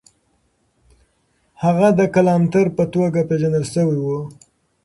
[1.63, 4.07] هغه د کلانتر په توګه پېژندل سوی و.